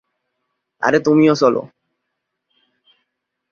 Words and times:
আরে 0.81 0.99
তুমিও 1.05 1.33
চলো। 1.35 1.61